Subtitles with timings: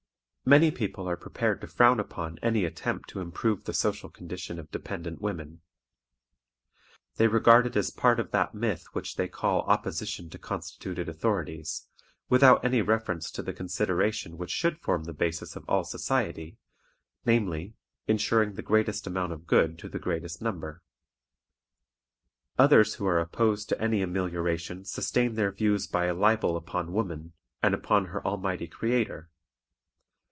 [0.43, 4.69] Many people are prepared to frown upon any attempt to improve the social condition of
[4.71, 5.61] dependent women.
[7.15, 11.07] They regard it as a part of that myth which they call opposition to constituted
[11.07, 11.87] authorities,
[12.27, 16.57] without any reference to the consideration which should form the basis of all society,
[17.25, 17.75] namely,
[18.07, 20.81] ensuring the greatest amount of good to the greatest number.
[22.59, 27.31] Others who are opposed to any amelioration sustain their views by a libel upon woman,
[27.63, 29.29] and upon her Almighty Creator.